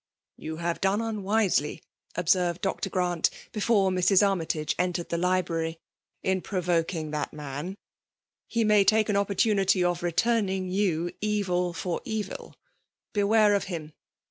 You 0.35 0.57
hare 0.57 0.73
done 0.73 0.99
unwisely," 0.99 1.83
observed 2.15 2.61
Br. 2.61 2.89
Grant, 2.89 3.29
before 3.51 3.91
Mrs. 3.91 4.27
Armytage 4.27 4.73
entered 4.79 5.09
the 5.09 5.17
Ubrary, 5.17 5.77
''in 6.23 6.41
provoking 6.43 7.11
that 7.11 7.33
man. 7.33 7.77
He 8.47 8.63
may 8.63 8.83
take 8.83 9.09
an 9.09 9.15
opportunity 9.15 9.83
of 9.83 10.01
returning 10.01 10.69
you 10.71 11.11
evil 11.21 11.71
for 11.71 12.01
eviL 12.03 12.55
Beware 13.13 13.53
of 13.53 13.65
him. 13.65 13.93